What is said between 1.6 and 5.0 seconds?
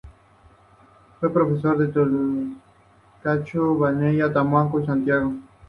en Talcahuano, Vallenar, Temuco y